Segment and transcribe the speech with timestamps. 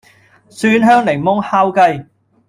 [0.49, 2.05] 蒜香檸檬烤雞